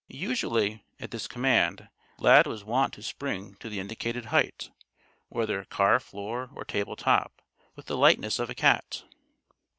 [0.17, 4.71] Usually, at this command, Lad was wont to spring to the indicated height
[5.29, 7.39] whether car floor or table top
[7.75, 9.03] with the lightness of a cat.